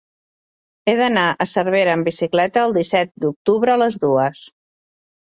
[0.85, 4.41] He d'anar a Cervera amb bicicleta el disset d'octubre a les dues.